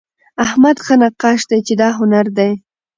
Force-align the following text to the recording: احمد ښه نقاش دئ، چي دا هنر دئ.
احمد 0.45 0.77
ښه 0.85 0.95
نقاش 1.03 1.39
دئ، 1.49 1.59
چي 1.67 1.73
دا 1.81 1.89
هنر 1.99 2.25
دئ. 2.37 2.51